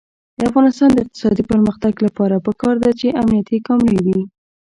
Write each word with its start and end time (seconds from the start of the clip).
د 0.37 0.39
افغانستان 0.49 0.89
د 0.93 0.97
اقتصادي 1.05 1.43
پرمختګ 1.51 1.93
لپاره 2.05 2.43
پکار 2.47 2.75
ده 2.83 2.91
چې 2.99 3.15
امنیتي 3.21 3.57
کامرې 3.67 3.99
وي. 4.05 4.21